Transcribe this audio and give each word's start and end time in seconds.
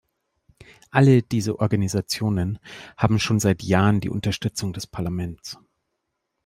Alle 0.89 1.21
diese 1.21 1.59
Organisationen 1.59 2.57
haben 2.97 3.19
schon 3.19 3.39
seit 3.39 3.61
Jahren 3.61 4.01
die 4.01 4.09
Unterstützung 4.09 4.73
des 4.73 4.87
Parlaments. 4.87 5.59